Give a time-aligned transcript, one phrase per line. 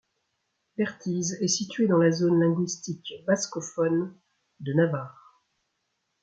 [0.79, 4.17] Bertiz est situé dans la zone linguistique bascophone
[4.59, 5.43] de Navarre.